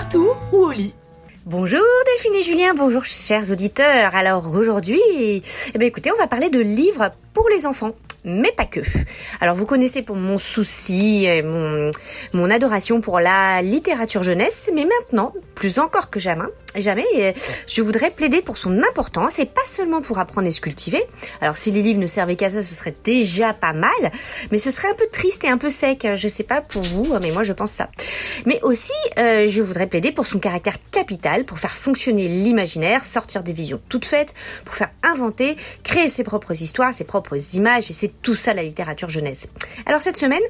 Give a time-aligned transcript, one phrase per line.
[0.00, 0.94] partout ou au lit.
[1.44, 4.14] Bonjour Delphine et Julien, bonjour chers auditeurs.
[4.14, 5.42] Alors aujourd'hui, eh
[5.78, 7.92] écoutez, on va parler de livres pour les enfants
[8.24, 8.80] mais pas que.
[9.40, 15.32] Alors vous connaissez pour mon souci, et mon adoration pour la littérature jeunesse, mais maintenant,
[15.54, 16.44] plus encore que jamais,
[16.76, 17.32] jamais, euh,
[17.66, 21.02] je voudrais plaider pour son importance et pas seulement pour apprendre et se cultiver.
[21.40, 23.90] Alors si les livres ne servaient qu'à ça, ce serait déjà pas mal,
[24.50, 26.06] mais ce serait un peu triste et un peu sec.
[26.14, 27.88] Je sais pas pour vous, mais moi je pense ça.
[28.46, 33.42] Mais aussi, euh, je voudrais plaider pour son caractère capital, pour faire fonctionner l'imaginaire, sortir
[33.42, 37.94] des visions toutes faites, pour faire inventer, créer ses propres histoires, ses propres images, et
[37.94, 39.48] c'est tout ça la littérature jeunesse.
[39.86, 40.42] Alors cette semaine,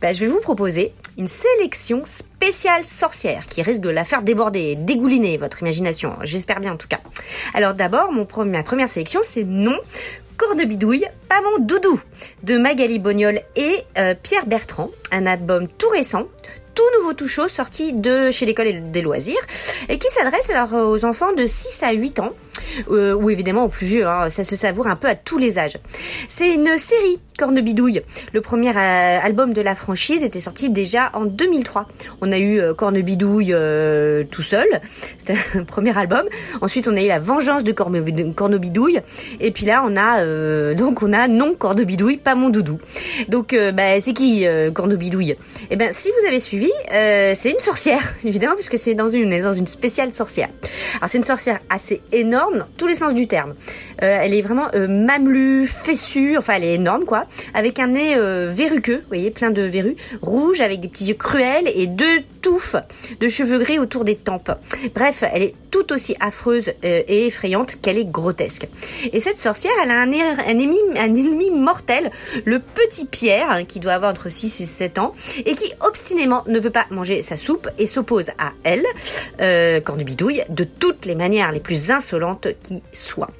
[0.00, 4.60] bah, je vais vous proposer une sélection spéciale sorcière qui risque de la faire déborder
[4.60, 6.16] et dégouliner votre imagination.
[6.22, 7.00] J'espère bien en tout cas.
[7.54, 9.78] Alors d'abord, mon ma première sélection, c'est Non
[10.36, 12.00] Cornebidouille, pas mon doudou
[12.42, 16.26] de Magali Bognol et euh, Pierre Bertrand, un album tout récent
[16.74, 19.40] tout nouveau tout chaud sorti de chez l'école des loisirs
[19.88, 22.32] et qui s'adresse alors aux enfants de 6 à 8 ans
[22.90, 25.58] euh, ou évidemment aux plus vieux, hein, ça se savoure un peu à tous les
[25.58, 25.78] âges.
[26.28, 28.02] C'est une série Cornebidouille.
[28.32, 31.86] Le premier euh, album de la franchise était sorti déjà en 2003.
[32.20, 34.66] On a eu euh, Cornebidouille euh, tout seul,
[35.18, 36.24] c'était un premier album.
[36.60, 39.00] Ensuite, on a eu La Vengeance de Cornebidouille.
[39.40, 40.16] Et puis là, on a
[40.74, 42.78] donc on a Non Cornebidouille, pas mon doudou.
[43.28, 45.36] Donc, bah, c'est qui Cornebidouille?
[45.70, 49.52] Eh ben, si vous avez suivi, c'est une sorcière, évidemment, puisque c'est dans une dans
[49.52, 50.48] une spéciale sorcière.
[50.96, 53.54] Alors, c'est une sorcière assez énorme, dans tous les sens du terme.
[53.98, 58.98] elle est vraiment mamelue, fessue, enfin, elle est énorme, quoi avec un nez euh, verruqueux,
[58.98, 62.76] vous voyez, plein de verrues, rouge, avec des petits yeux cruels et deux touffes
[63.20, 64.50] de cheveux gris autour des tempes.
[64.94, 68.66] Bref, elle est tout aussi affreuse euh, et effrayante qu'elle est grotesque.
[69.12, 72.10] Et cette sorcière, elle a un, un, ennemi, un ennemi mortel,
[72.44, 75.14] le petit Pierre, hein, qui doit avoir entre 6 et 7 ans,
[75.44, 78.84] et qui obstinément ne veut pas manger sa soupe et s'oppose à elle,
[79.40, 83.30] euh, bidouille, de toutes les manières les plus insolentes qui soient.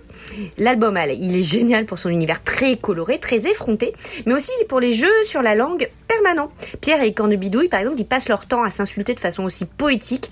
[0.59, 3.93] L'album, il est génial pour son univers très coloré, très effronté,
[4.27, 6.51] mais aussi pour les jeux sur la langue permanents.
[6.81, 10.31] Pierre et Cornebidouille, par exemple, ils passent leur temps à s'insulter de façon aussi poétique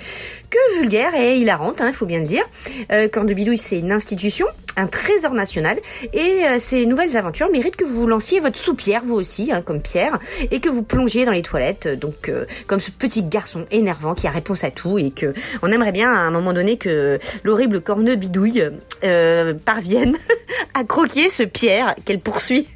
[0.50, 2.44] que vulgaire et hilarante, il hein, faut bien le dire.
[2.92, 4.46] Euh, Cornebidouille, c'est une institution,
[4.76, 5.78] un trésor national,
[6.12, 9.80] et euh, ces nouvelles aventures méritent que vous lanciez votre soupière, vous aussi, hein, comme
[9.80, 10.18] Pierre,
[10.50, 14.26] et que vous plongiez dans les toilettes, donc euh, comme ce petit garçon énervant qui
[14.26, 17.80] a réponse à tout, et que on aimerait bien à un moment donné que l'horrible
[17.80, 18.70] Cornebidouille
[19.04, 20.16] euh, parvienne
[20.74, 22.66] à croquer ce Pierre qu'elle poursuit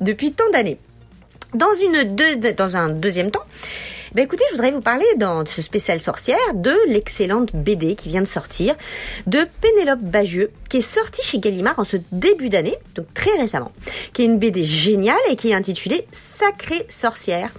[0.00, 0.78] depuis tant d'années.
[1.54, 2.14] Dans, une
[2.54, 3.44] dans un deuxième temps,
[4.14, 8.22] ben écoutez, je voudrais vous parler dans ce spécial sorcière de l'excellente BD qui vient
[8.22, 8.74] de sortir
[9.26, 13.70] de Pénélope Bagieux, qui est sortie chez Gallimard en ce début d'année, donc très récemment,
[14.14, 17.50] qui est une BD géniale et qui est intitulée Sacrée sorcière.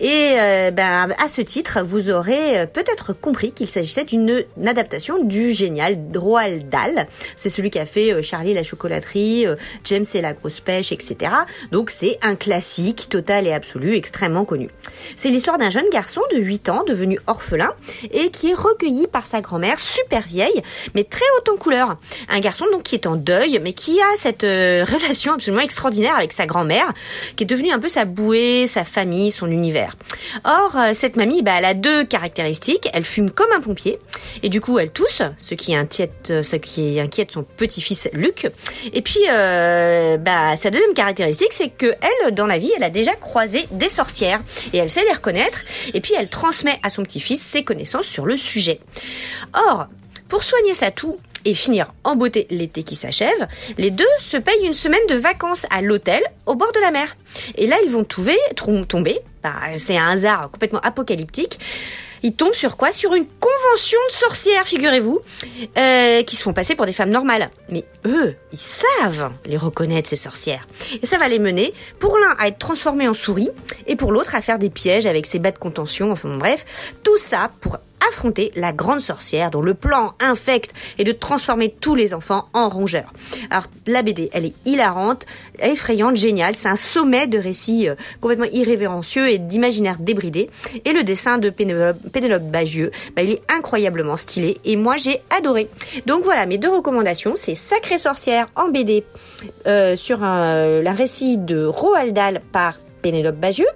[0.00, 5.22] Et euh, ben, à ce titre, vous aurez euh, peut-être compris qu'il s'agissait d'une adaptation
[5.22, 7.06] du génial Roald Dahl.
[7.36, 9.46] C'est celui qui a fait euh, Charlie la chocolaterie,
[9.84, 11.32] James et la grosse pêche, etc.
[11.70, 14.68] Donc c'est un classique total et absolu, extrêmement connu.
[15.16, 17.70] C'est l'histoire d'un jeune garçon de 8 ans devenu orphelin
[18.12, 20.62] et qui est recueilli par sa grand-mère super vieille
[20.94, 21.96] mais très haute en couleur.
[22.30, 26.16] Un garçon donc qui est en deuil mais qui a cette euh, relation absolument extraordinaire
[26.16, 26.90] avec sa grand-mère
[27.36, 29.96] qui est devenue un peu sa bouée, sa famille, son univers.
[30.44, 33.98] Or euh, cette mamie bah, elle a deux caractéristiques, elle fume comme un pompier
[34.42, 38.50] et du coup elle tousse, ce qui inquiète euh, qui inquiète son petit-fils Luc.
[38.94, 43.14] Et puis bah sa deuxième caractéristique c'est que elle dans la vie, elle a déjà
[43.14, 44.40] croisé des sorcières
[44.72, 45.60] et elle sait les reconnaître
[45.94, 48.80] et puis elle transmet à son petit-fils ses connaissances sur le sujet.
[49.54, 49.86] Or,
[50.28, 54.64] pour soigner sa toux et finir en beauté l'été qui s'achève, les deux se payent
[54.64, 57.16] une semaine de vacances à l'hôtel au bord de la mer.
[57.56, 58.38] Et là, ils vont tomber,
[58.88, 61.58] tomber, bah, c'est un hasard complètement apocalyptique,
[62.22, 62.92] ils tombent sur quoi?
[62.92, 63.26] Sur une
[63.62, 65.20] convention de sorcières, figurez-vous,
[65.78, 67.50] euh, qui se font passer pour des femmes normales.
[67.68, 70.66] Mais eux, ils savent les reconnaître, ces sorcières.
[71.02, 73.50] Et ça va les mener, pour l'un, à être transformés en souris,
[73.86, 76.92] et pour l'autre, à faire des pièges avec ses bas de contention, enfin bref.
[77.02, 77.78] Tout ça pour
[78.08, 82.68] affronter la grande sorcière dont le plan infect est de transformer tous les enfants en
[82.68, 83.12] rongeurs.
[83.50, 85.26] Alors la BD, elle est hilarante,
[85.60, 90.50] effrayante, géniale, c'est un sommet de récits euh, complètement irrévérencieux et d'imaginaire débridé.
[90.84, 95.68] Et le dessin de Pénélope, Bagieux, bah, il est incroyablement stylé et moi j'ai adoré.
[96.06, 99.04] Donc voilà, mes deux recommandations, c'est Sacrée sorcière en BD
[99.66, 103.66] euh, sur un, la récit de Roald Dahl par Pénélope Bagieux.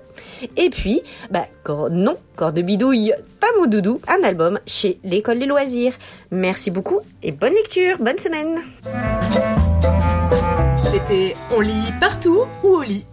[0.57, 1.47] Et puis, bah,
[1.91, 5.95] non, corps de bidouille, pas mon doudou, un album chez l'école des loisirs.
[6.31, 8.61] Merci beaucoup et bonne lecture, bonne semaine.
[10.77, 13.05] C'était On lit partout ou au lit?